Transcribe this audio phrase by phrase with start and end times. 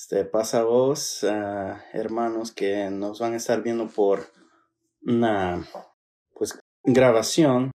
[0.00, 4.32] Este, pasa vos, ah, hermanos, que nos van a estar viendo por
[5.02, 5.68] una
[6.36, 7.72] pues grabación.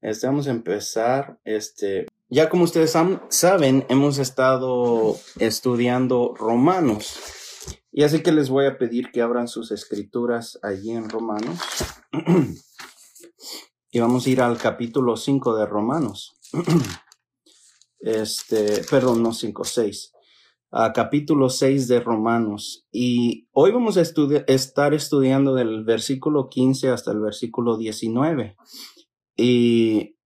[0.00, 1.38] Este, vamos a empezar.
[1.44, 2.94] Este, ya como ustedes
[3.28, 7.20] saben, hemos estado estudiando Romanos.
[7.92, 11.58] Y así que les voy a pedir que abran sus escrituras allí en Romanos.
[13.90, 16.40] y vamos a ir al capítulo 5 de Romanos.
[18.00, 20.12] este, perdón, no 5, 6
[20.70, 22.86] a capítulo 6 de Romanos.
[22.92, 28.56] Y hoy vamos a estar estudiando del versículo 15 hasta el versículo 19.
[29.36, 30.16] Y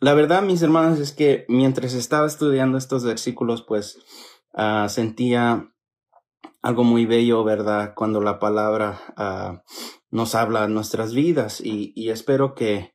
[0.00, 3.98] la verdad, mis hermanos, es que mientras estaba estudiando estos versículos, pues
[4.54, 5.72] uh, sentía
[6.62, 7.94] algo muy bello, ¿verdad?
[7.96, 9.72] Cuando la palabra uh,
[10.10, 12.92] nos habla a nuestras vidas y, y espero que,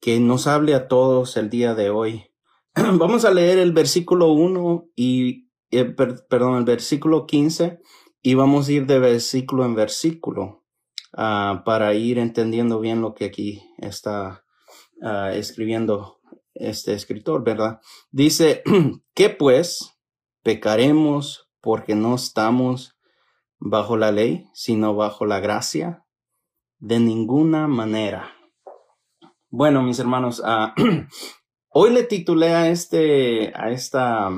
[0.00, 2.26] que nos hable a todos el día de hoy.
[2.74, 5.43] Vamos a leer el versículo 1 y
[5.76, 7.80] eh, perdón, el versículo 15
[8.22, 10.64] y vamos a ir de versículo en versículo
[11.12, 14.44] uh, para ir entendiendo bien lo que aquí está
[15.02, 16.20] uh, escribiendo
[16.54, 17.80] este escritor, ¿verdad?
[18.10, 18.62] Dice,
[19.14, 19.98] que pues
[20.42, 22.96] pecaremos porque no estamos
[23.58, 26.06] bajo la ley, sino bajo la gracia?
[26.78, 28.32] De ninguna manera.
[29.48, 30.72] Bueno, mis hermanos, uh,
[31.70, 34.28] hoy le titulé a este, a esta,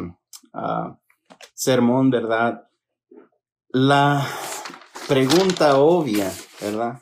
[1.55, 2.69] sermón, ¿verdad?
[3.69, 4.27] La
[5.09, 7.01] pregunta obvia, ¿verdad?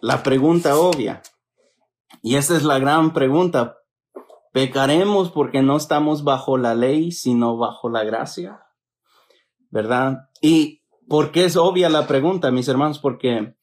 [0.00, 1.22] La pregunta obvia.
[2.22, 3.78] Y esta es la gran pregunta.
[4.52, 8.66] ¿Pecaremos porque no estamos bajo la ley, sino bajo la gracia?
[9.70, 10.28] ¿Verdad?
[10.40, 12.98] ¿Y por qué es obvia la pregunta, mis hermanos?
[12.98, 13.54] Porque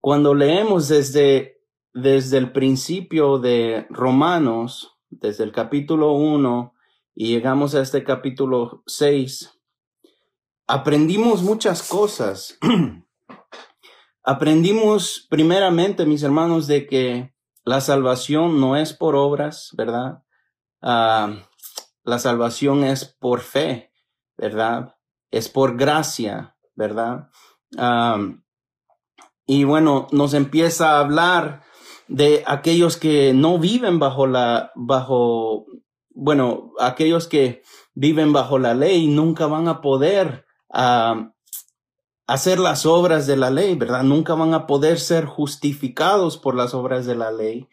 [0.00, 1.60] cuando leemos desde,
[1.94, 6.71] desde el principio de Romanos, desde el capítulo 1,
[7.14, 9.58] y llegamos a este capítulo 6,
[10.66, 12.58] aprendimos muchas cosas.
[14.24, 20.22] aprendimos primeramente, mis hermanos, de que la salvación no es por obras, ¿verdad?
[20.80, 21.48] Ah,
[22.04, 23.92] la salvación es por fe,
[24.36, 24.96] ¿verdad?
[25.30, 27.28] Es por gracia, ¿verdad?
[27.76, 28.18] Ah,
[29.46, 31.62] y bueno, nos empieza a hablar
[32.08, 35.66] de aquellos que no viven bajo la, bajo
[36.14, 37.62] bueno, aquellos que
[37.94, 41.32] viven bajo la ley nunca van a poder ah,
[42.26, 44.02] hacer las obras de la ley, ¿verdad?
[44.02, 47.68] Nunca van a poder ser justificados por las obras de la ley,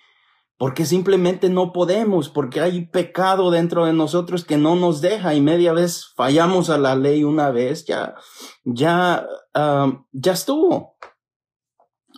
[0.58, 5.42] porque simplemente no podemos, porque hay pecado dentro de nosotros que no nos deja y
[5.42, 8.16] media vez fallamos a la ley una vez, ya,
[8.64, 10.98] ya, ah, ya estuvo.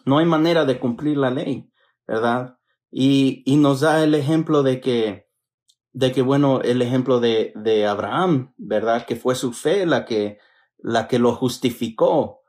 [0.06, 1.72] No hay manera de cumplir la ley,
[2.08, 2.58] ¿verdad?
[2.90, 5.31] Y, y nos da el ejemplo de que
[5.94, 9.06] de que, bueno, el ejemplo de, de Abraham, ¿verdad?
[9.06, 10.38] Que fue su fe la que,
[10.78, 12.42] la que lo justificó.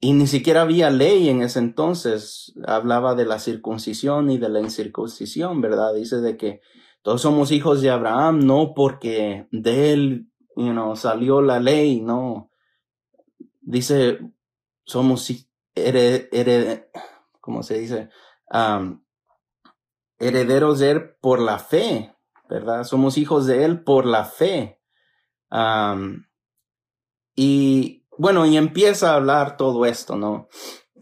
[0.00, 2.54] Y ni siquiera había ley en ese entonces.
[2.66, 5.94] Hablaba de la circuncisión y de la incircuncisión, ¿verdad?
[5.94, 6.60] Dice de que
[7.02, 12.50] todos somos hijos de Abraham, no porque de él, you know, salió la ley, no.
[13.60, 14.18] Dice,
[14.84, 15.30] somos
[15.74, 16.84] hered,
[17.40, 18.08] ¿cómo se dice?
[20.18, 22.14] herederos de él por la fe,
[22.50, 22.84] ¿verdad?
[22.84, 24.80] Somos hijos de Él por la fe.
[27.34, 30.48] y bueno, y empieza a hablar todo esto, ¿no?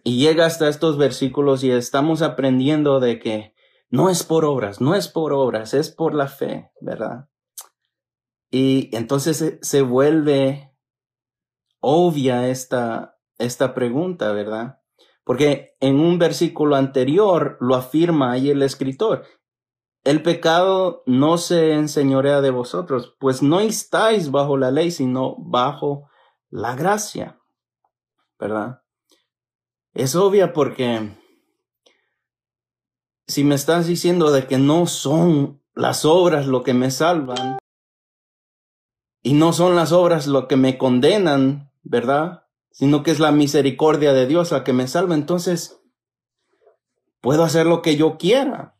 [0.05, 3.55] Y llega hasta estos versículos y estamos aprendiendo de que
[3.91, 7.29] no es por obras, no es por obras, es por la fe, ¿verdad?
[8.51, 10.73] Y entonces se, vuelve
[11.81, 14.81] obvia esta, esta pregunta, ¿verdad?
[15.25, 19.25] Porque en un versículo anterior lo afirma ahí el escritor,
[20.09, 26.09] el pecado no se enseñorea de vosotros, pues no estáis bajo la ley, sino bajo
[26.49, 27.39] la gracia.
[28.39, 28.81] ¿Verdad?
[29.93, 31.15] Es obvia porque
[33.27, 37.59] si me estás diciendo de que no son las obras lo que me salvan
[39.23, 42.47] y no son las obras lo que me condenan, ¿verdad?
[42.71, 45.83] Sino que es la misericordia de Dios la que me salva, entonces
[47.21, 48.78] puedo hacer lo que yo quiera.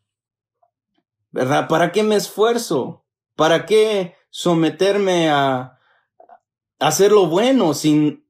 [1.31, 1.67] ¿Verdad?
[1.67, 3.05] ¿Para qué me esfuerzo?
[3.35, 5.79] ¿Para qué someterme a
[6.79, 8.25] hacer lo bueno sin...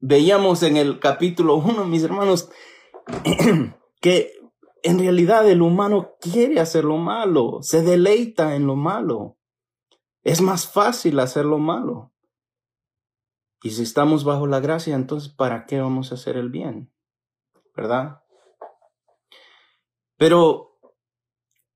[0.00, 2.50] Veíamos en el capítulo 1, mis hermanos,
[4.00, 4.32] que
[4.82, 9.38] en realidad el humano quiere hacer lo malo, se deleita en lo malo.
[10.22, 12.12] Es más fácil hacer lo malo.
[13.62, 16.92] Y si estamos bajo la gracia, entonces ¿para qué vamos a hacer el bien?
[17.74, 18.22] ¿Verdad?
[20.16, 20.67] Pero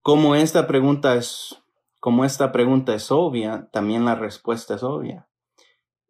[0.02, 1.62] como esta pregunta es,
[2.00, 5.28] como esta pregunta es obvia, también la respuesta es obvia.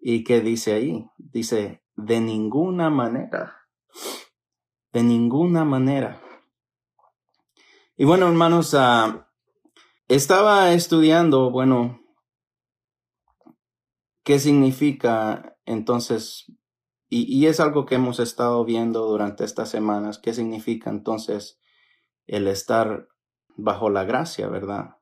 [0.00, 1.06] ¿Y qué dice ahí?
[1.18, 3.68] Dice, de ninguna manera.
[4.92, 6.20] De ninguna manera.
[7.96, 9.22] Y bueno, hermanos, uh,
[10.08, 12.00] estaba estudiando, bueno,
[14.24, 16.46] qué significa entonces,
[17.08, 21.60] y, es algo que hemos estado viendo durante estas semanas, qué significa entonces
[22.26, 23.08] el estar
[23.56, 24.96] bajo la gracia, ¿verdad?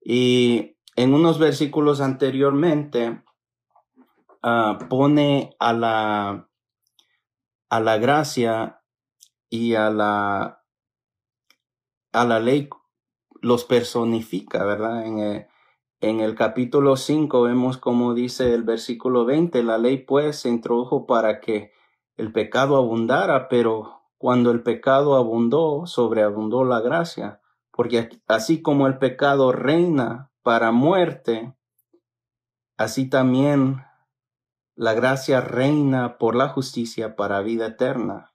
[0.00, 3.22] Y en unos versículos anteriormente
[4.42, 6.48] uh, pone a la,
[7.68, 8.82] a la gracia
[9.50, 10.64] y a la,
[12.12, 12.68] a la ley
[13.42, 15.06] los personifica, ¿verdad?
[15.06, 15.46] En el,
[16.00, 21.06] en el capítulo 5 vemos como dice el versículo 20, la ley pues se introdujo
[21.06, 21.72] para que
[22.16, 27.40] el pecado abundara, pero cuando el pecado abundó, sobreabundó la gracia,
[27.70, 31.54] porque así como el pecado reina para muerte,
[32.76, 33.84] así también
[34.74, 38.32] la gracia reina por la justicia para vida eterna,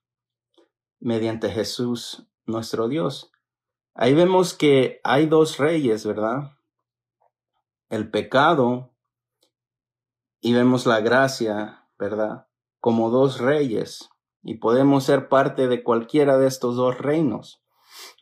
[0.99, 3.31] mediante Jesús nuestro Dios.
[3.93, 6.51] Ahí vemos que hay dos reyes, ¿verdad?
[7.89, 8.91] El pecado
[10.39, 12.47] y vemos la gracia, ¿verdad?
[12.79, 14.10] Como dos reyes
[14.43, 17.61] y podemos ser parte de cualquiera de estos dos reinos.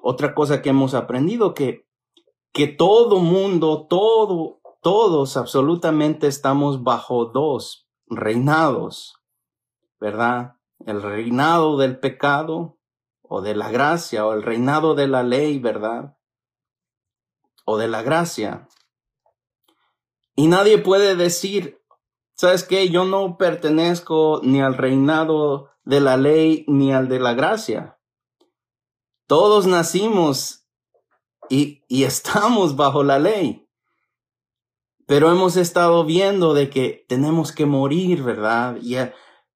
[0.01, 1.89] Otra cosa que hemos aprendido que
[2.51, 9.15] que todo mundo, todo, todos absolutamente estamos bajo dos reinados,
[9.99, 10.55] ¿verdad?
[10.85, 12.77] El reinado del pecado
[13.21, 16.17] o de la gracia o el reinado de la ley, ¿verdad?
[17.65, 18.67] O de la gracia.
[20.35, 21.81] Y nadie puede decir,
[22.33, 22.89] ¿sabes qué?
[22.89, 27.97] Yo no pertenezco ni al reinado de la ley ni al de la gracia.
[29.27, 30.67] Todos nacimos
[31.49, 33.67] y, y estamos bajo la ley.
[35.07, 38.77] Pero hemos estado viendo de que tenemos que morir, ¿verdad?
[38.79, 39.11] Y eh,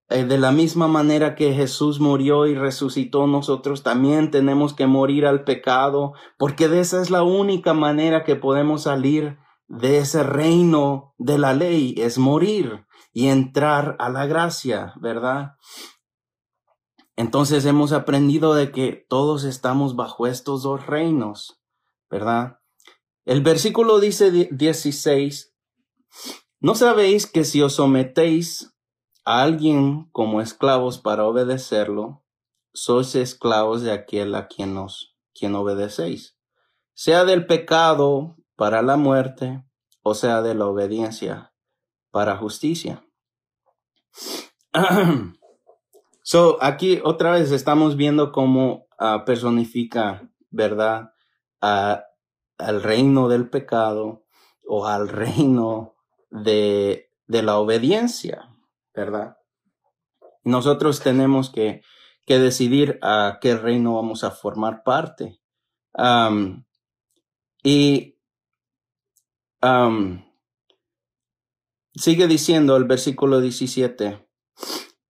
[0.09, 5.43] de la misma manera que Jesús murió y resucitó, nosotros también tenemos que morir al
[5.43, 9.37] pecado, porque de esa es la única manera que podemos salir
[9.67, 15.57] de ese reino de la ley, es morir y entrar a la gracia, ¿verdad?
[17.15, 21.59] Entonces hemos aprendido de que todos estamos bajo estos dos reinos,
[22.09, 22.59] ¿verdad?
[23.25, 25.53] El versículo dice 16,
[26.59, 28.73] ¿no sabéis que si os sometéis
[29.25, 32.23] a alguien como esclavos para obedecerlo,
[32.73, 36.37] sois esclavos de aquel a quien nos, quien obedecéis,
[36.95, 39.63] sea del pecado para la muerte,
[40.01, 41.53] o sea de la obediencia
[42.11, 43.05] para justicia.
[46.23, 51.11] so, aquí otra vez estamos viendo cómo uh, personifica, ¿verdad?
[51.61, 54.25] al reino del pecado
[54.65, 55.95] o al reino
[56.29, 58.53] de, de la obediencia.
[58.93, 59.37] ¿verdad?
[60.43, 61.81] Nosotros tenemos que,
[62.25, 65.39] que decidir a qué reino vamos a formar parte.
[67.63, 68.17] y
[71.95, 74.27] sigue diciendo el versículo 17.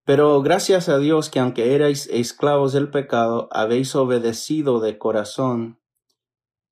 [0.04, 5.80] Pero gracias a Dios que aunque erais esclavos del pecado, habéis obedecido de corazón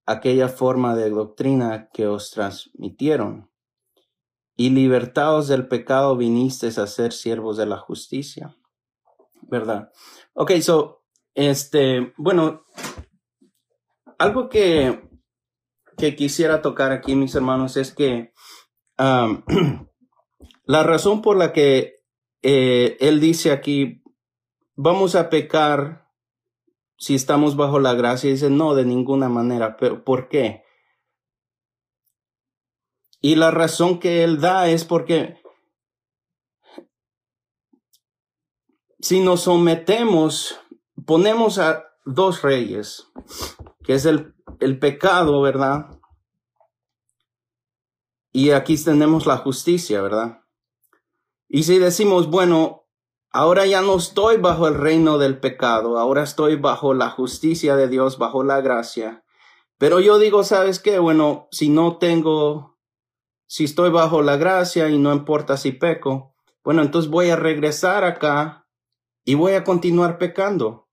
[0.05, 3.51] aquella forma de doctrina que os transmitieron
[4.55, 8.57] y libertados del pecado vinisteis a ser siervos de la justicia.
[9.43, 9.91] ¿Verdad?
[10.35, 12.65] Ok, so, este, bueno,
[14.19, 15.09] algo que,
[15.97, 18.33] que quisiera tocar aquí, mis hermanos, es que
[18.99, 19.43] um,
[20.65, 22.02] la razón por la que
[22.43, 24.03] eh, él dice aquí,
[24.75, 26.11] vamos a pecar
[26.97, 30.65] si estamos bajo la gracia, dice, no, de ninguna manera, pero ¿por qué?
[33.21, 35.41] Y la razón que él da es porque
[39.01, 40.61] si nos sometemos,
[41.07, 43.09] ponemos a dos reyes,
[43.85, 46.01] que es el, el pecado, ¿verdad?
[48.33, 50.42] Y aquí tenemos la justicia, ¿verdad?
[51.55, 52.87] Y si decimos, bueno,
[53.31, 57.89] ahora ya no estoy bajo el reino del pecado, ahora estoy bajo la justicia de
[57.89, 59.23] Dios, bajo la gracia.
[59.77, 60.99] Pero yo digo, ¿sabes qué?
[60.99, 62.79] Bueno, si no tengo
[63.47, 68.03] si estoy bajo la gracia y no importa si peco, bueno, entonces voy a regresar
[68.03, 68.67] acá
[69.27, 70.89] y voy a continuar pecando.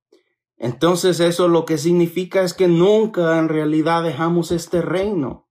[0.57, 5.47] Entonces eso lo que significa es que nunca en realidad dejamos este reino.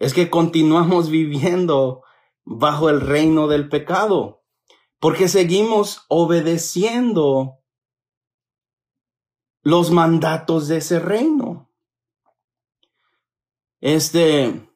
[0.00, 2.02] Es que continuamos viviendo
[2.52, 4.42] bajo el reino del pecado,
[4.98, 7.60] porque seguimos obedeciendo
[9.62, 11.70] los mandatos de ese reino.
[13.80, 14.68] Este,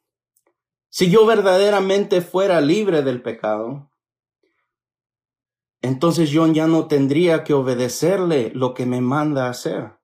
[0.89, 3.91] Si yo verdaderamente fuera libre del pecado,
[5.83, 9.99] entonces yo ya no tendría que obedecerle lo que me manda hacer.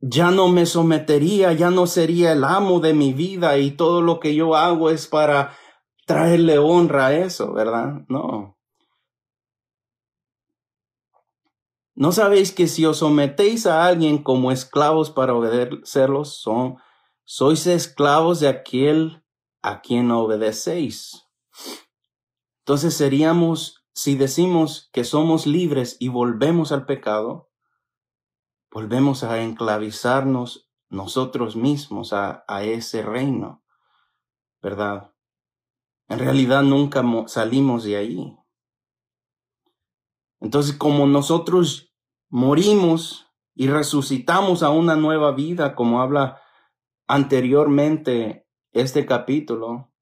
[0.00, 4.18] Ya no me sometería, ya no sería el amo de mi vida y todo lo
[4.18, 5.54] que yo hago es para
[6.06, 8.04] traerle honra a eso, ¿verdad?
[8.08, 8.56] No.
[11.94, 16.42] ¿No sabéis que si os sometéis a alguien como esclavos para obedecerlos,
[17.24, 19.22] sois esclavos de aquel
[19.60, 21.28] a quien obedecéis?
[22.64, 27.49] Entonces seríamos, si decimos que somos libres y volvemos al pecado,
[28.70, 33.62] volvemos a enclavizarnos nosotros mismos a, a ese reino,
[34.62, 35.14] ¿verdad?
[36.08, 38.36] En realidad nunca salimos de ahí.
[40.40, 41.94] Entonces, como nosotros
[42.28, 46.40] morimos y resucitamos a una nueva vida, como habla
[47.06, 49.92] anteriormente este capítulo,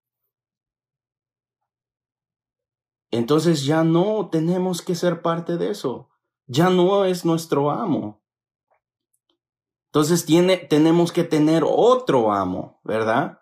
[3.11, 6.11] entonces ya no tenemos que ser parte de eso.
[6.47, 8.23] Ya no es nuestro amo.
[9.89, 13.41] Entonces tiene, tenemos que tener otro amo, ¿verdad?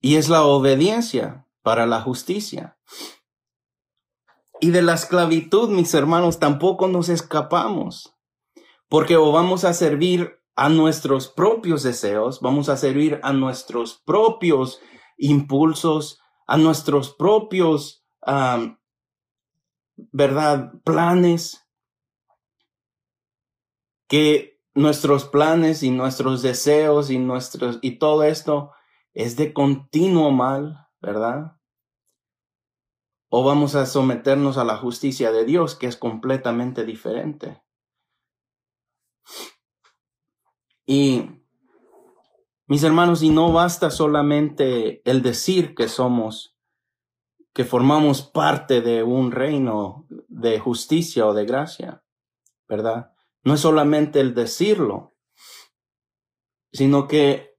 [0.00, 2.76] Y es la obediencia para la justicia.
[4.60, 8.14] Y de la esclavitud, mis hermanos, tampoco nos escapamos,
[8.88, 14.80] porque o vamos a servir a nuestros propios deseos, vamos a servir a nuestros propios
[15.16, 18.04] impulsos, a nuestros propios,
[19.96, 21.66] ¿verdad?, planes,
[24.08, 28.72] que nuestros planes y nuestros deseos y nuestros, y todo esto
[29.12, 31.56] es de continuo mal, ¿verdad?
[33.36, 37.64] o vamos a someternos a la justicia de Dios, que es completamente diferente.
[40.86, 41.42] Y
[42.68, 46.56] mis hermanos, y no basta solamente el decir que somos,
[47.52, 52.04] que formamos parte de un reino de justicia o de gracia,
[52.68, 53.13] ¿verdad?
[53.44, 55.14] No es solamente el decirlo,
[56.72, 57.54] sino que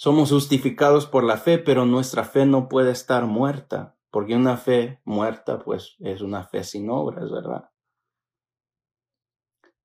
[0.00, 5.00] Somos justificados por la fe, pero nuestra fe no puede estar muerta, porque una fe
[5.04, 7.68] muerta, pues, es una fe sin obras, ¿verdad?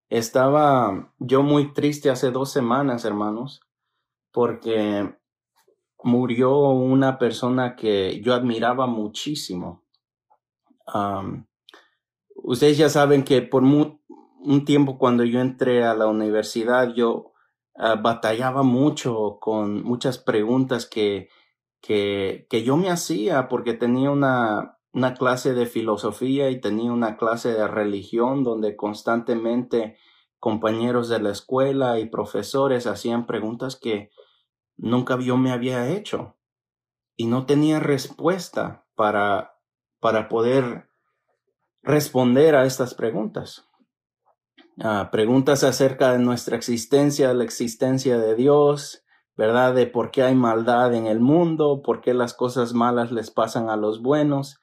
[0.09, 3.61] Estaba yo muy triste hace dos semanas, hermanos,
[4.31, 5.17] porque
[6.03, 9.81] murió una persona que yo admiraba muchísimo.
[12.43, 17.33] Ustedes ya saben que por un tiempo cuando yo entré a la universidad, yo
[17.75, 21.29] Ah, batallaba mucho con muchas preguntas que,
[21.81, 27.17] que, que yo me hacía porque tenía una, una clase de filosofía y tenía una
[27.17, 29.97] clase de religión donde constantemente
[30.39, 34.11] compañeros de la escuela y profesores hacían preguntas que
[34.77, 36.35] nunca yo me había hecho
[37.17, 39.55] y no tenía respuesta para,
[39.99, 40.91] para poder
[41.83, 43.69] responder a estas preguntas.
[44.79, 49.03] Ah, preguntas acerca de nuestra existencia, de la existencia de Dios,
[49.35, 49.75] ¿verdad?
[49.75, 53.69] De por qué hay maldad en el mundo, por qué las cosas malas les pasan
[53.69, 54.59] a los buenos,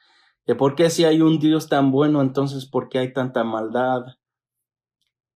[0.46, 4.02] de por qué si hay un Dios tan bueno, entonces por qué hay tanta maldad.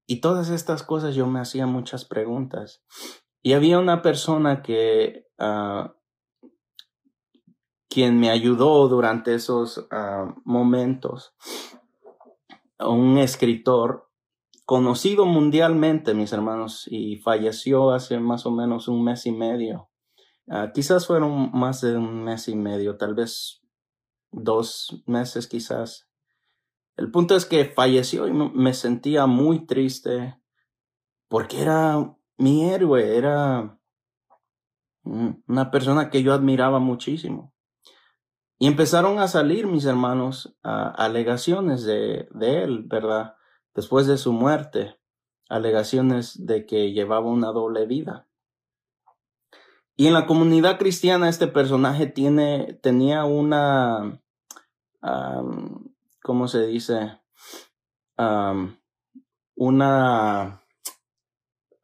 [0.07, 2.83] Y todas estas cosas yo me hacía muchas preguntas.
[3.43, 5.89] Y había una persona que, uh,
[7.95, 11.33] quien me ayudó durante esos uh, momentos,
[12.81, 14.11] un escritor
[14.65, 19.91] conocido mundialmente, mis hermanos, y falleció hace más o menos un mes y medio.
[20.49, 23.63] Ah, quizás fueron más de un mes y medio, tal vez
[24.33, 26.11] dos meses quizás.
[26.97, 30.37] El punto es que falleció y me sentía muy triste
[31.29, 33.79] porque era mi héroe, era
[35.05, 37.54] una persona que yo admiraba muchísimo.
[38.59, 43.37] Y empezaron a salir, mis hermanos, alegaciones de, él, ¿verdad?
[43.75, 44.99] después de su muerte,
[45.49, 48.29] alegaciones de que llevaba una doble vida.
[49.97, 54.21] Y en la comunidad cristiana este personaje tiene, tenía una,
[56.23, 57.21] ¿cómo se dice?
[59.57, 60.63] una,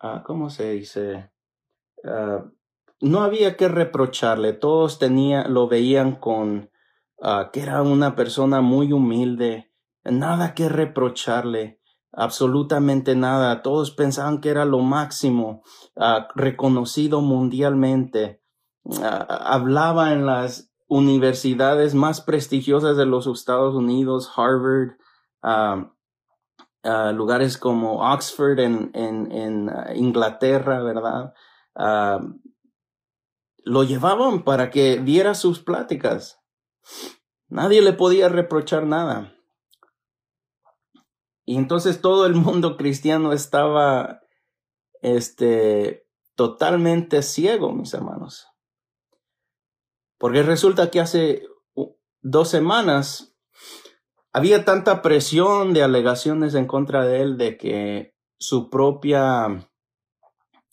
[0.00, 1.30] ah, ¿cómo se dice?
[2.04, 2.44] Ah,
[3.00, 6.70] no había que reprocharle, todos tenía, lo veían con
[7.22, 9.72] ah, que era una persona muy humilde,
[10.04, 11.80] nada que reprocharle
[12.12, 13.62] absolutamente nada.
[13.62, 15.62] Todos pensaban que era lo máximo,
[15.96, 18.42] ah, reconocido mundialmente.
[19.02, 24.96] Ah, hablaba en las universidades más prestigiosas de los Estados Unidos, Harvard,
[27.14, 31.32] lugares como Oxford en, en, en Inglaterra, ¿verdad?
[33.64, 36.40] Lo llevaban para que diera sus pláticas.
[37.48, 39.34] Nadie le podía reprochar nada.
[41.44, 44.20] Y entonces todo el mundo cristiano estaba
[45.02, 48.46] este, totalmente ciego, mis hermanos.
[50.18, 51.46] Porque resulta que hace
[52.20, 53.34] dos semanas
[54.32, 59.69] había tanta presión de alegaciones en contra de él de que su propia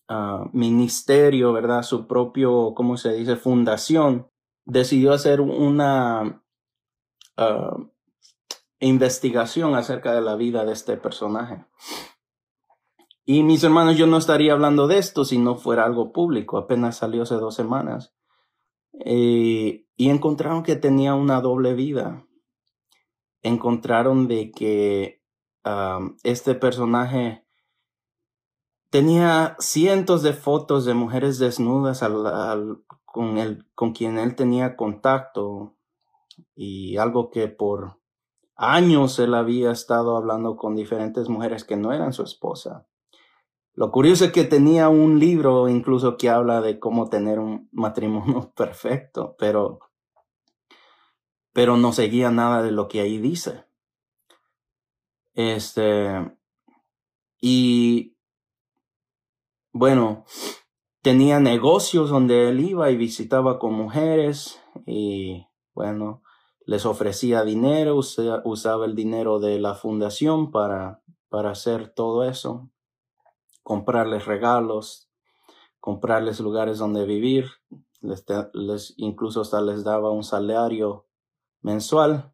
[0.07, 1.83] ah, ministerio, ¿verdad?
[1.83, 3.35] Su propio, ¿cómo se dice?
[3.35, 4.29] Fundación
[4.65, 6.43] decidió hacer una
[7.37, 7.77] ah,
[8.79, 11.65] investigación acerca de la vida de este personaje.
[13.25, 16.57] Y mis hermanos, yo no estaría hablando de esto si no fuera algo público.
[16.57, 18.13] Apenas salió hace dos semanas.
[18.93, 22.25] Eh, y encontraron que tenía una doble vida.
[23.41, 25.17] Encontraron de que
[26.23, 27.46] este personaje
[28.89, 32.03] tenía cientos de fotos de mujeres desnudas
[33.05, 35.75] con, el, con quien él tenía contacto
[36.55, 37.99] y algo que por
[38.55, 42.87] años él había estado hablando con diferentes mujeres que no eran su esposa.
[43.73, 48.51] Lo curioso es que tenía un libro incluso que habla de cómo tener un matrimonio
[48.55, 49.79] perfecto, pero,
[51.53, 53.65] pero no seguía nada de lo que ahí dice.
[55.35, 56.35] Este,
[57.39, 58.16] y
[59.77, 60.25] bueno,
[61.01, 66.23] tenía negocios donde él iba y visitaba con mujeres y bueno,
[66.65, 72.69] les ofrecía dinero, usaba el dinero de la fundación para, para hacer todo eso
[73.67, 75.09] comprarles regalos,
[75.81, 77.49] comprarles lugares donde vivir,
[77.99, 81.05] les, incluso hasta les daba un salario
[81.59, 82.33] mensual.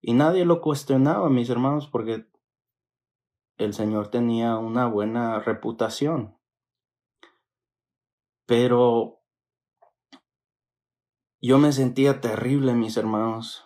[0.00, 2.28] Y nadie lo cuestionaba, mis hermanos, porque
[3.58, 6.36] el Señor tenía una buena reputación.
[8.46, 9.20] Pero
[11.40, 13.64] yo me sentía terrible, mis hermanos.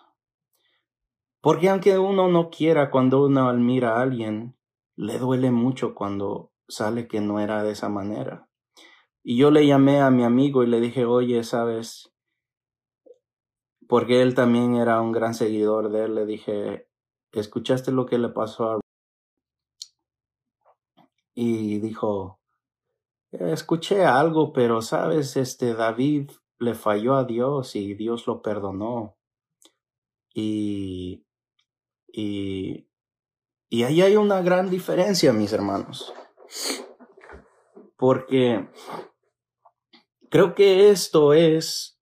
[1.41, 4.57] Porque aunque uno no quiera, cuando uno admira a alguien,
[4.95, 8.49] le duele mucho cuando sale que no era de esa manera.
[9.23, 12.11] Y yo le llamé a mi amigo y le dije, oye, sabes,
[13.87, 16.87] porque él también era un gran seguidor de él, le dije,
[17.31, 18.80] ¿escuchaste lo que le pasó a...
[21.33, 22.39] Y dijo,
[23.31, 29.17] escuché algo, pero sabes, este David le falló a Dios y Dios lo perdonó.
[30.33, 31.25] Y,
[32.07, 32.87] y
[33.73, 36.13] y ahí hay una gran diferencia, mis hermanos.
[37.95, 38.67] Porque
[40.29, 41.97] creo que esto es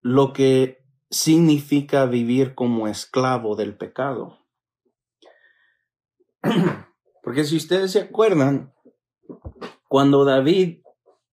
[0.00, 4.38] lo que significa vivir como esclavo del pecado.
[7.32, 8.74] Porque si ustedes se acuerdan,
[9.88, 10.82] cuando David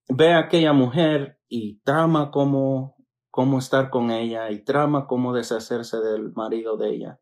[0.07, 2.95] ve a aquella mujer y trama cómo,
[3.29, 7.19] cómo estar con ella y trama cómo deshacerse del marido de ella,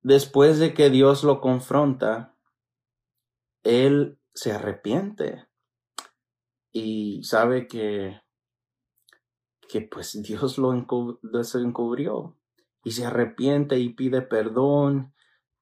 [0.00, 2.36] después de que Dios lo confronta,
[3.62, 5.46] él se arrepiente
[6.72, 8.20] y sabe que,
[9.68, 12.36] que pues Dios lo encubrió
[12.82, 15.11] y se arrepiente y pide perdón.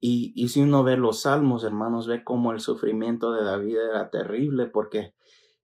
[0.00, 4.10] Y, y si uno ve los salmos, hermanos, ve cómo el sufrimiento de David era
[4.10, 5.14] terrible porque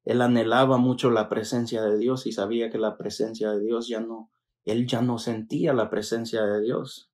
[0.05, 4.01] él anhelaba mucho la presencia de Dios y sabía que la presencia de Dios ya
[4.01, 4.31] no,
[4.65, 7.11] él ya no sentía la presencia de Dios.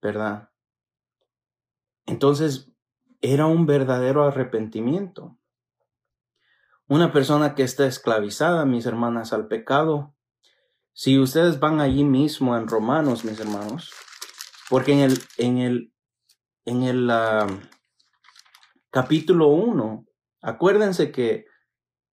[0.00, 0.50] ¿verdad?
[2.06, 2.72] Entonces,
[3.20, 5.38] era un verdadero arrepentimiento.
[6.88, 10.14] Una persona que está esclavizada, mis hermanas, al pecado.
[10.92, 13.92] Si ustedes van allí mismo en Romanos, mis hermanos,
[14.70, 15.92] porque en el, en el,
[16.64, 17.46] en el ah,
[18.90, 20.06] capítulo 1,
[20.40, 21.46] acuérdense que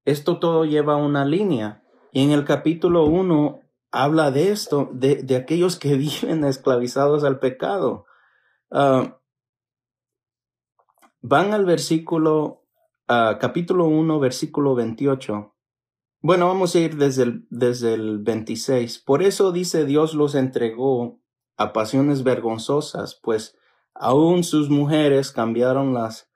[0.06, 1.84] esto todo lleva una línea.
[2.12, 7.40] Y en el capítulo 1 habla de esto, de, de aquellos que viven esclavizados al
[7.40, 8.06] pecado.
[8.72, 9.20] Ah,
[11.22, 12.66] van al versículo,
[13.08, 15.54] uh, capítulo 1, versículo 28.
[16.22, 18.98] Bueno, vamos a ir desde el, desde el 26.
[19.00, 21.22] Por eso dice Dios los entregó
[21.58, 23.58] a pasiones vergonzosas, pues
[23.94, 26.30] aún sus mujeres cambiaron las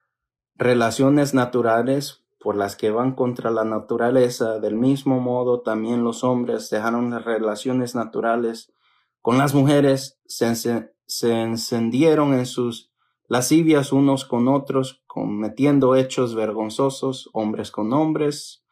[0.56, 6.70] relaciones naturales por las que van contra la naturaleza, del mismo modo también los hombres
[6.72, 8.74] dejaron las relaciones naturales
[9.22, 12.92] con las mujeres, se, encendieron en sus
[13.28, 18.64] lascivias unos con otros, cometiendo hechos vergonzosos, hombres con hombres,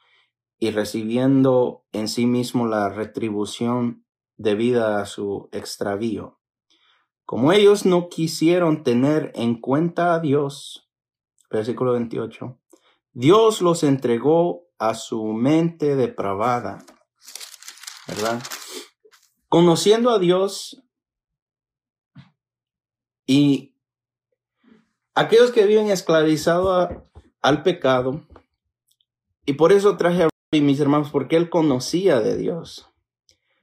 [0.58, 4.06] y recibiendo en sí mismo la retribución
[4.38, 6.39] debida a su extravío.
[7.30, 10.90] Como ellos no quisieron tener en cuenta a Dios,
[11.52, 12.58] versículo 28,
[13.14, 16.84] Dios los entregó a su mente depravada,
[18.08, 18.42] ¿verdad?
[19.48, 20.82] Conociendo a Dios
[23.28, 23.76] y
[25.14, 26.90] aquellos que viven esclavizados
[27.44, 28.26] al pecado,
[29.46, 32.90] y por eso traje a mis hermanos, porque él conocía de Dios.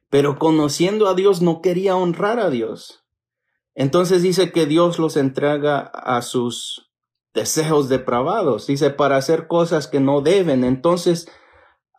[0.09, 3.02] Pero conociendo a Dios no quería honrar a Dios.
[3.77, 6.91] Entonces dice que Dios los entrega a sus
[7.35, 8.67] deseos depravados.
[8.67, 10.65] Dice para hacer cosas que no deben.
[10.65, 11.29] Entonces,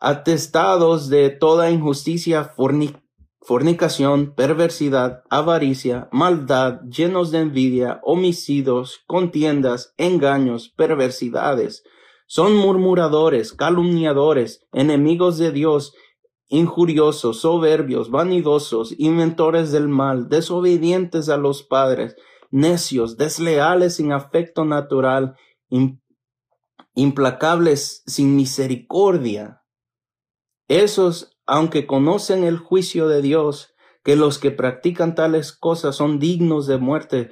[0.00, 2.52] atestados de toda injusticia,
[3.40, 11.84] fornicación, perversidad, avaricia, maldad, llenos de envidia, homicidios, contiendas, engaños, perversidades
[12.28, 15.94] son murmuradores, calumniadores, enemigos de Dios,
[16.48, 22.16] injuriosos, soberbios, vanidosos, inventores del mal, desobedientes a los padres,
[22.50, 25.36] necios, desleales sin afecto natural,
[26.94, 29.62] implacables sin misericordia.
[30.68, 36.66] Esos, aunque conocen el juicio de Dios, que los que practican tales cosas son dignos
[36.66, 37.30] de muerte,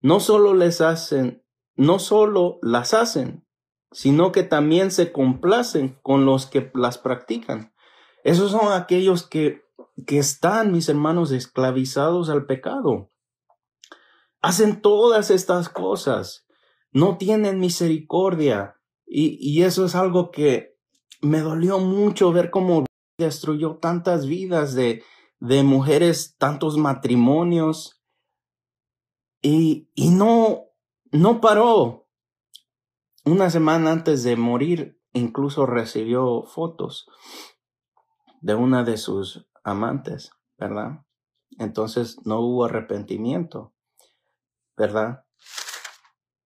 [0.00, 1.44] no solo les hacen,
[1.76, 3.46] no solo las hacen,
[3.92, 7.72] sino que también se complacen con los que las practican.
[8.24, 9.62] Esos son aquellos que,
[10.06, 13.10] que están, mis hermanos, esclavizados al pecado.
[14.40, 16.46] Hacen todas estas cosas,
[16.92, 18.76] no tienen misericordia.
[19.06, 20.76] Y, y eso es algo que
[21.20, 22.84] me dolió mucho ver cómo
[23.18, 25.02] destruyó tantas vidas de,
[25.40, 28.02] de mujeres, tantos matrimonios.
[29.40, 30.64] Y, y no,
[31.10, 32.06] no paró.
[33.24, 37.08] Una semana antes de morir, incluso recibió fotos
[38.40, 41.04] de una de sus amantes, ¿verdad?
[41.58, 43.74] Entonces no hubo arrepentimiento,
[44.76, 45.24] ¿verdad?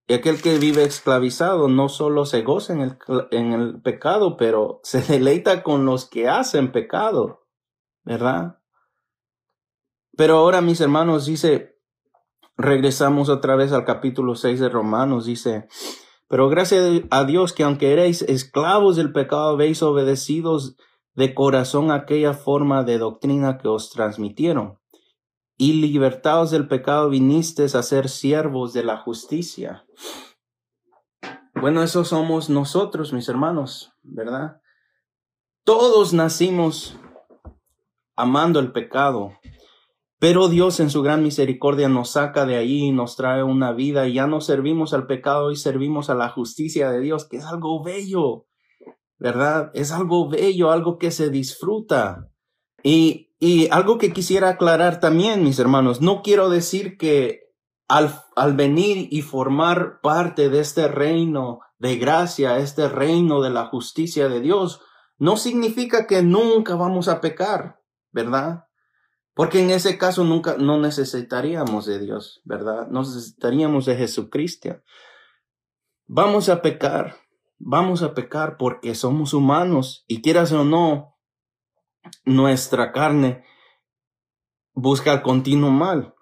[0.07, 2.97] Y aquel que vive esclavizado no solo se goza en el,
[3.31, 7.47] en el pecado, pero se deleita con los que hacen pecado,
[8.03, 8.59] ¿verdad?
[10.15, 11.79] Pero ahora, mis hermanos, dice,
[12.57, 15.67] regresamos otra vez al capítulo 6 de Romanos, dice,
[16.27, 20.75] pero gracias a Dios que aunque erais esclavos del pecado, habéis obedecidos
[21.15, 24.79] de corazón aquella forma de doctrina que os transmitieron.
[25.57, 29.85] Y libertados del pecado vinisteis a ser siervos de la justicia.
[31.53, 34.59] Bueno, eso somos nosotros, mis hermanos, ¿verdad?
[35.63, 36.97] Todos nacimos
[38.15, 39.33] amando el pecado,
[40.19, 44.07] pero Dios en su gran misericordia nos saca de ahí y nos trae una vida
[44.07, 47.83] ya no servimos al pecado y servimos a la justicia de Dios, que es algo
[47.83, 48.45] bello,
[49.23, 49.71] ¿verdad?
[49.73, 52.29] Es algo bello, algo que se disfruta.
[52.83, 57.53] Y, y algo que quisiera aclarar también, mis hermanos, no quiero decir que
[57.87, 63.67] al, al venir y formar parte de este reino de gracia, este reino de la
[63.67, 64.81] justicia de Dios,
[65.17, 67.79] no significa que nunca vamos a pecar,
[68.11, 68.65] ¿verdad?
[69.33, 72.89] Porque en ese caso nunca, no necesitaríamos de Dios, ¿verdad?
[72.89, 74.81] No necesitaríamos de Jesucristo.
[76.07, 77.22] Vamos a pecar,
[77.59, 81.17] vamos a pecar porque somos humanos y quieras o no,
[82.25, 83.43] nuestra carne
[84.73, 86.13] busca el continuo mal.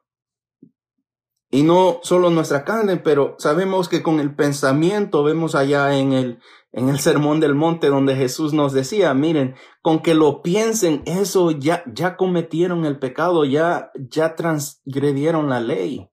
[1.53, 6.39] Y no solo nuestra carne, pero sabemos que con el pensamiento, vemos allá en el,
[6.71, 11.51] en el sermón del monte donde Jesús nos decía, miren, con que lo piensen, eso
[11.51, 16.09] ya, ya cometieron el pecado, ya, ya transgredieron la ley,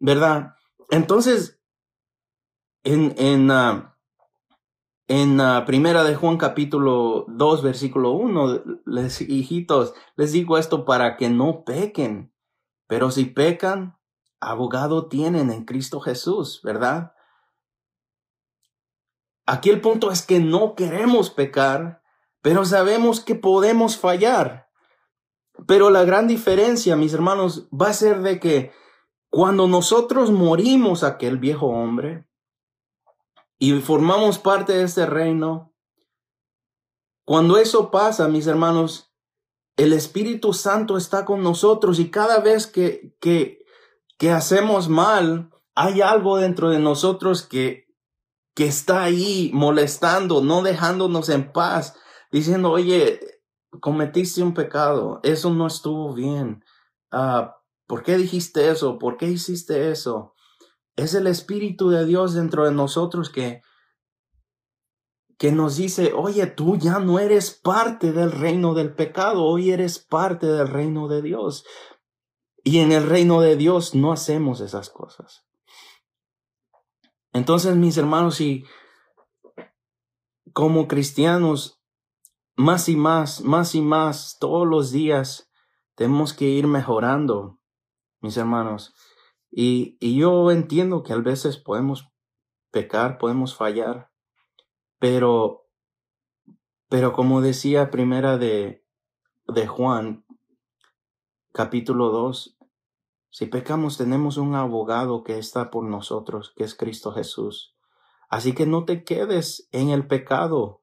[0.00, 0.54] ¿verdad?
[0.90, 1.60] Entonces,
[2.82, 3.89] en, en, uh,
[5.10, 11.16] en uh, primera de Juan capítulo 2, versículo 1, les, hijitos, les digo esto para
[11.16, 12.32] que no pequen,
[12.86, 13.98] pero si pecan,
[14.38, 17.12] abogado tienen en Cristo Jesús, ¿verdad?
[19.46, 22.04] Aquí el punto es que no queremos pecar,
[22.40, 24.70] pero sabemos que podemos fallar.
[25.66, 28.70] Pero la gran diferencia, mis hermanos, va a ser de que
[29.28, 32.29] cuando nosotros morimos aquel viejo hombre
[33.60, 35.72] y formamos parte de este reino,
[37.24, 39.12] cuando eso pasa, mis hermanos,
[39.76, 43.60] el Espíritu Santo está con nosotros y cada vez que, que
[44.20, 47.86] que hacemos mal, hay algo dentro de nosotros que,
[48.54, 51.96] que está ahí molestando, no dejándonos en paz,
[52.30, 53.18] diciendo, oye,
[53.80, 56.62] cometiste un pecado, eso no estuvo bien.
[57.10, 57.48] Uh,
[57.86, 58.98] ¿Por qué dijiste eso?
[58.98, 60.34] ¿Por qué hiciste eso?
[60.96, 63.62] Es el Espíritu de Dios dentro de nosotros que,
[65.38, 69.98] que nos dice, oye, tú ya no eres parte del reino del pecado, hoy eres
[69.98, 71.64] parte del reino de Dios.
[72.62, 75.46] Y en el reino de Dios no hacemos esas cosas.
[77.32, 78.64] Entonces, mis hermanos, si
[80.52, 81.80] como cristianos,
[82.56, 85.50] más y más, más y más, todos los días,
[85.94, 87.58] tenemos que ir mejorando,
[88.20, 88.94] mis hermanos.
[89.50, 92.08] Y, yo entiendo que a veces podemos
[92.70, 94.10] pecar, podemos fallar,
[94.98, 95.66] pero,
[96.88, 98.84] pero como decía primera de,
[99.48, 100.24] de Juan,
[101.52, 102.58] capítulo 2,
[103.30, 107.74] si pecamos tenemos un abogado que está por nosotros, que es Cristo Jesús.
[108.28, 110.80] Así que no te quedes en el pecado,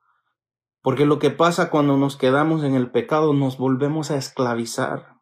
[0.82, 5.18] porque lo que pasa cuando nos quedamos en el pecado nos volvemos a esclavizar,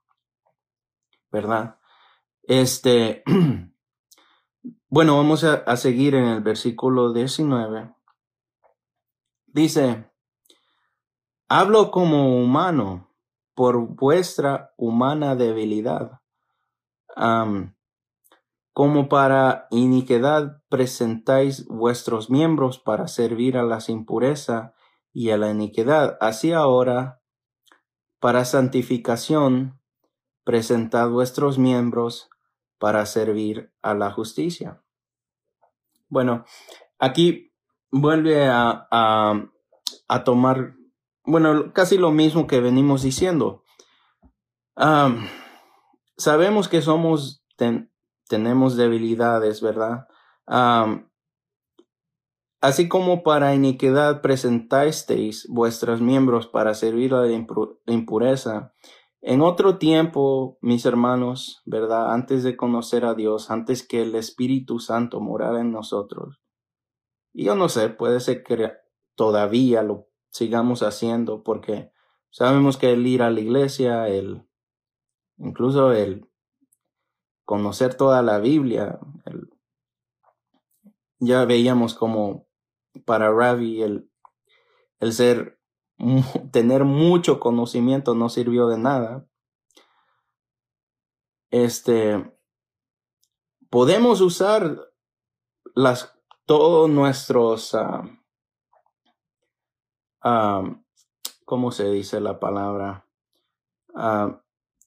[1.31, 1.79] ¿verdad?
[2.47, 3.23] Este,
[4.88, 7.93] bueno, vamos a, seguir en el versículo 19.
[9.47, 10.12] Dice,
[11.49, 13.10] hablo como humano
[13.55, 16.21] por vuestra humana debilidad.
[18.73, 24.73] como para iniquidad presentáis vuestros miembros para servir a la impureza
[25.13, 26.17] y a la iniquidad.
[26.19, 27.21] Así ahora,
[28.19, 29.79] para santificación,
[30.43, 32.29] presentad vuestros miembros
[32.77, 34.81] para servir a la justicia.
[36.09, 36.45] Bueno,
[36.99, 37.53] aquí
[37.91, 40.75] vuelve a, a tomar
[41.25, 43.63] bueno, casi lo mismo que venimos diciendo.
[46.17, 47.43] sabemos que somos,
[48.27, 50.07] tenemos debilidades, ¿verdad?
[52.61, 58.73] así como para iniquidad presentasteis vuestros miembros para servir a la impureza.
[59.27, 62.13] En otro tiempo, mis hermanos, ¿verdad?
[62.13, 66.43] Antes de conocer a Dios, antes que el Espíritu Santo morara en nosotros.
[67.33, 68.73] Y yo no sé, puede ser que
[69.15, 71.91] todavía lo sigamos haciendo porque
[72.29, 74.47] sabemos que el ir a la iglesia, el
[75.39, 76.29] incluso el
[77.45, 78.99] conocer toda la Biblia,
[81.17, 82.45] ya veíamos como
[83.05, 84.07] para Ravi el,
[84.99, 85.54] el ser
[86.51, 89.27] tener mucho conocimiento no sirvió de nada.
[91.51, 92.31] Este
[93.69, 94.91] podemos usar
[95.73, 97.75] las todos nuestros
[100.21, 100.63] ah,
[101.45, 103.01] ¿cómo se dice la palabra?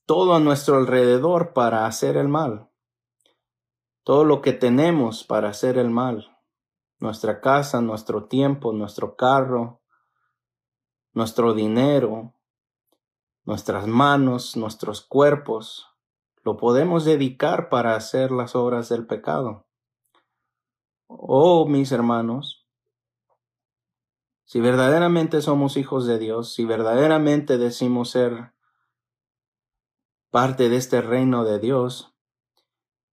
[0.05, 2.71] todo a nuestro alrededor para hacer el mal.
[4.05, 6.39] Todo lo que tenemos para hacer el mal.
[6.99, 9.83] Nuestra casa, nuestro tiempo, nuestro carro,
[11.13, 12.35] nuestro dinero,
[13.45, 15.87] nuestras manos, nuestros cuerpos,
[16.45, 19.67] lo podemos dedicar para hacer las obras del pecado.
[21.07, 22.69] Oh, mis hermanos,
[24.45, 28.55] si verdaderamente somos hijos de Dios, si verdaderamente decimos ser
[30.31, 32.15] parte de este reino de Dios,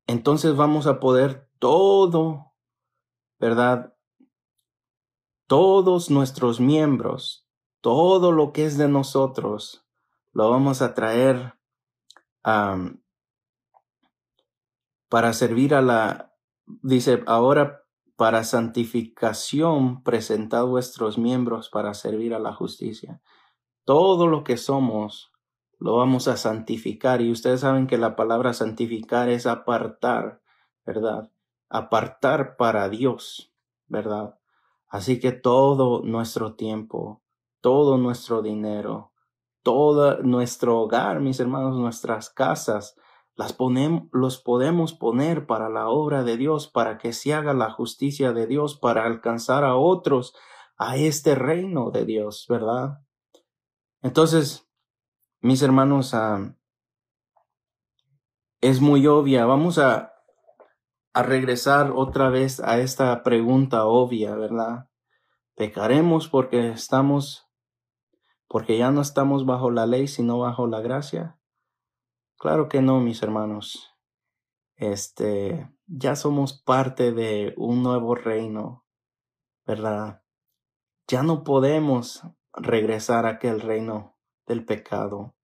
[0.08, 2.54] entonces vamos a poder todo,
[3.40, 3.98] ¿verdad?
[5.48, 7.45] Todos nuestros miembros,
[7.86, 9.86] todo lo que es de nosotros,
[10.34, 11.54] lo vamos a traer
[15.08, 16.34] para servir a la,
[16.66, 17.84] dice, ahora
[18.16, 23.22] para santificación presentad vuestros miembros para servir a la justicia.
[23.84, 25.32] Todo lo que somos
[25.78, 30.42] lo vamos a santificar y ustedes saben que la palabra santificar es apartar,
[30.88, 31.32] ¿verdad?
[31.70, 33.54] Apartar para Dios,
[33.86, 34.40] ¿verdad?
[34.88, 37.22] Así que todo nuestro tiempo,
[37.66, 39.12] todo nuestro dinero,
[39.64, 42.96] todo nuestro hogar, mis hermanos, nuestras casas,
[43.34, 47.72] las ponemos, los podemos poner para la obra de Dios, para que se haga la
[47.72, 50.36] justicia de Dios, para alcanzar a otros
[50.78, 53.00] a este reino de Dios, ¿verdad?
[54.04, 54.70] Entonces,
[55.42, 56.56] mis hermanos, ah,
[58.62, 59.48] es muy obvia.
[59.48, 60.14] Vamos a,
[61.14, 64.88] a regresar otra vez a esta pregunta obvia, ¿verdad?
[65.56, 67.45] ¿Pecaremos porque estamos,
[68.48, 71.40] porque ya no estamos bajo la ley, sino bajo la gracia?
[72.38, 73.94] Claro que no, mis hermanos.
[74.76, 78.86] Este, ya somos parte de un nuevo reino,
[79.66, 80.22] ¿verdad?
[81.08, 85.36] Ya no podemos regresar a aquel reino del pecado.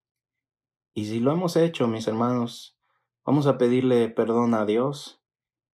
[0.93, 2.77] Y si lo hemos hecho, mis hermanos,
[3.25, 5.23] vamos a pedirle perdón a Dios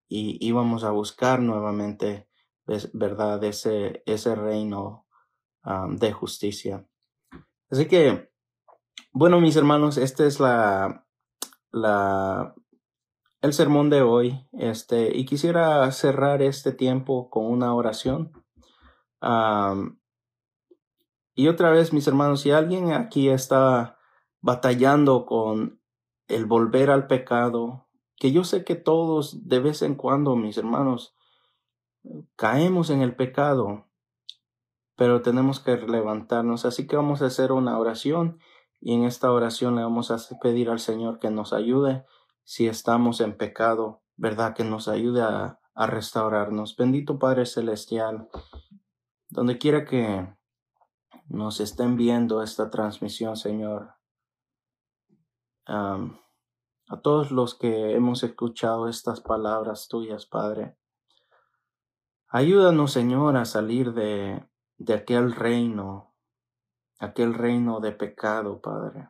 [0.07, 2.29] y, y vamos a buscar nuevamente,
[2.93, 5.07] ¿verdad?, ese, ese reino
[5.89, 6.87] de justicia.
[7.69, 8.29] Así que,
[9.11, 11.03] bueno, mis hermanos, esta es la,
[13.41, 18.31] el sermón de hoy, este, y quisiera cerrar este tiempo con una oración.
[21.35, 23.97] y otra vez, mis hermanos, si alguien aquí está
[24.41, 25.81] batallando con
[26.27, 31.15] el volver al pecado, que yo sé que todos de vez en cuando, mis hermanos,
[32.37, 33.86] caemos en el pecado,
[34.97, 36.65] pero tenemos que levantarnos.
[36.65, 38.39] Así que vamos a hacer una oración
[38.81, 42.03] y en esta oración le vamos a pedir al Señor que nos ayude
[42.43, 44.55] si estamos en pecado, ¿verdad?
[44.55, 46.75] Que nos ayude a, restaurarnos.
[46.75, 48.27] Bendito Padre Celestial,
[49.29, 50.27] donde quiera que
[51.27, 53.93] nos estén viendo esta transmisión, Señor.
[55.67, 60.75] a todos los que hemos escuchado estas palabras tuyas, Padre.
[62.29, 66.13] Ayúdanos, Señor, a salir de, de aquel reino,
[66.99, 69.09] aquel reino de pecado, Padre.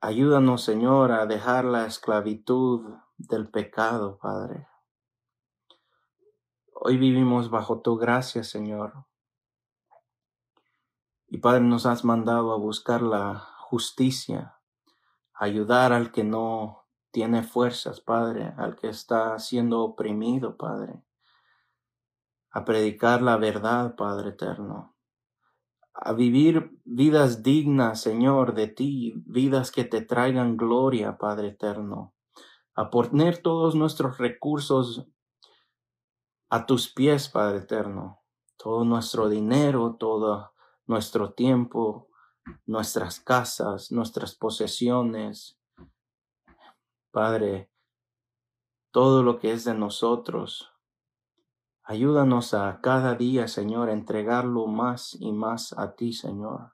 [0.00, 4.66] Ayúdanos, Señor, a dejar la esclavitud del pecado, Padre.
[6.74, 9.06] Hoy vivimos bajo tu gracia, Señor.
[11.28, 14.58] Y Padre, nos has mandado a buscar la justicia,
[15.32, 21.02] ayudar al que no tiene fuerzas, Padre, al que está siendo oprimido, Padre,
[22.54, 24.96] a predicar la verdad, Padre eterno.
[25.92, 32.14] A vivir vidas dignas, Señor, de ti, vidas que te traigan gloria, Padre eterno,
[32.76, 35.04] a poner todos nuestros recursos
[36.48, 38.22] a tus pies, Padre eterno,
[38.56, 40.52] todo nuestro dinero, todo
[40.86, 42.08] nuestro tiempo,
[42.66, 45.58] nuestras casas, nuestras posesiones,
[47.10, 47.68] Padre,
[48.92, 50.73] todo lo que es de nosotros,
[51.86, 56.72] Ayúdanos a cada día, Señor, a entregarlo más y más a ti, Señor.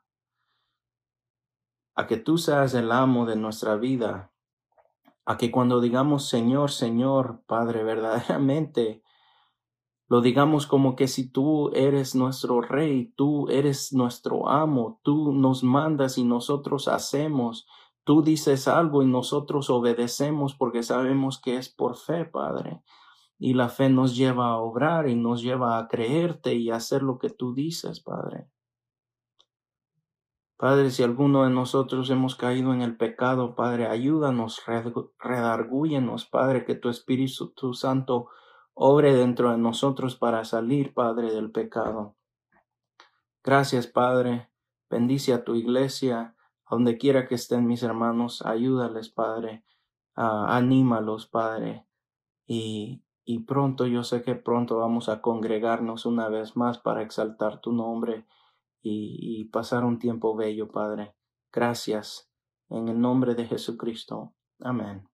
[1.97, 4.33] A que tú seas el amo de nuestra vida.
[5.25, 9.03] A que cuando digamos Señor, Señor, Padre, verdaderamente
[10.11, 15.63] lo digamos como que si tú eres nuestro rey, tú eres nuestro amo, tú nos
[15.63, 17.69] mandas y nosotros hacemos.
[18.03, 22.83] Tú dices algo y nosotros obedecemos porque sabemos que es por fe, Padre.
[23.41, 27.03] Y la fe nos lleva a obrar y nos lleva a creerte y a hacer
[27.03, 28.49] lo que tú dices, Padre.
[30.59, 34.63] Padre, si alguno de nosotros hemos caído en el pecado, Padre, ayúdanos,
[35.19, 38.29] redargúyenos, Padre, que tu Espíritu Santo
[38.75, 42.15] obre dentro de nosotros para salir, Padre, del pecado.
[43.43, 44.51] Gracias, Padre.
[44.91, 46.37] Bendice a tu iglesia,
[46.71, 49.65] donde quiera que estén mis hermanos, ayúdales, Padre.
[50.15, 51.87] Ah, anímalos, Padre.
[52.47, 57.61] Y y pronto yo sé que pronto vamos a congregarnos una vez más para exaltar
[57.61, 58.27] tu nombre
[58.83, 61.15] y, pasar un tiempo bello, Padre.
[61.53, 62.29] Gracias.
[62.71, 64.35] En el nombre de Jesucristo.
[64.59, 65.09] Amén.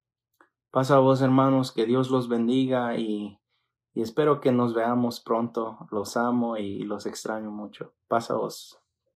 [0.70, 3.38] Pasa vos, hermanos, que Dios los bendiga y,
[3.92, 5.76] y espero que nos veamos pronto.
[5.90, 7.92] Los amo y los extraño mucho.
[8.08, 8.80] Pasa vos.